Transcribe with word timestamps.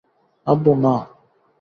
আব্বু, 0.47 0.71
না। 0.83 0.95